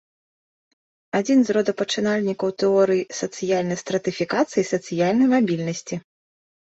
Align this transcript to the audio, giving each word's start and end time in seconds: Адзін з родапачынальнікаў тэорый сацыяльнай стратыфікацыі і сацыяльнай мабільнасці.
Адзін 1.19 1.39
з 1.49 1.55
родапачынальнікаў 1.57 2.49
тэорый 2.63 3.01
сацыяльнай 3.19 3.77
стратыфікацыі 3.85 4.61
і 4.67 4.69
сацыяльнай 4.75 5.27
мабільнасці. 5.39 5.95